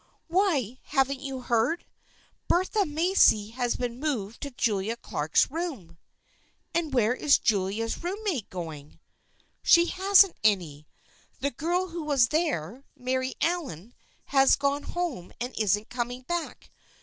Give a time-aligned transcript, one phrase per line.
[0.27, 1.85] "Why, haven't you heard?
[2.47, 5.99] Bertha Macy has been moved to Julia Clark's room.""
[6.73, 8.99] And where is Julia's roommate going?
[9.61, 10.87] ""She hasn't any.
[11.39, 13.93] The girl who was there, Mary Allen,
[14.33, 16.71] has gone home and isn't coming back.